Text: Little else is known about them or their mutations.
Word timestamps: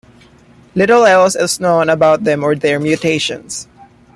Little 0.73 1.05
else 1.05 1.35
is 1.35 1.59
known 1.59 1.87
about 1.87 2.23
them 2.23 2.43
or 2.43 2.55
their 2.55 2.79
mutations. 2.79 3.67